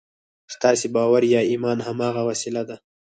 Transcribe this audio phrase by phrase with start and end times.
[0.55, 2.75] ستاسې باور یا ایمان هماغه وسیله ده